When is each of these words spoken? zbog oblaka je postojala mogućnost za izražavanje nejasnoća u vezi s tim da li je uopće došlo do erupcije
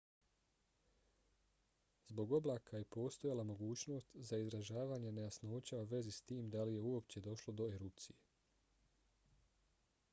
zbog 2.11 2.31
oblaka 2.37 2.79
je 2.81 2.87
postojala 2.95 3.43
mogućnost 3.49 4.15
za 4.29 4.39
izražavanje 4.45 5.11
nejasnoća 5.17 5.81
u 5.81 5.85
vezi 5.91 6.13
s 6.17 6.21
tim 6.31 6.49
da 6.55 6.63
li 6.69 6.73
je 6.77 6.81
uopće 6.93 7.23
došlo 7.27 7.53
do 7.61 7.67
erupcije 7.75 8.17